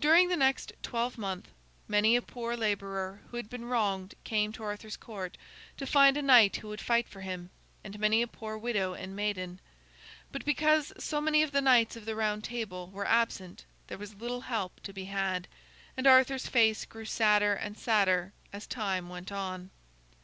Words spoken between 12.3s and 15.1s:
Table were absent there was little help to be